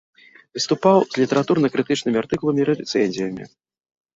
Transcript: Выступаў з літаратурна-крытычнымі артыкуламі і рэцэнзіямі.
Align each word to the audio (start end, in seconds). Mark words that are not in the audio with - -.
Выступаў 0.57 0.97
з 1.11 1.21
літаратурна-крытычнымі 1.21 2.17
артыкуламі 2.23 2.61
і 2.67 2.67
рэцэнзіямі. 2.71 3.43